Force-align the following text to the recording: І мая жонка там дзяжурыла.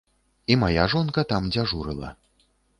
І 0.53 0.57
мая 0.63 0.87
жонка 0.95 1.25
там 1.35 1.53
дзяжурыла. 1.53 2.13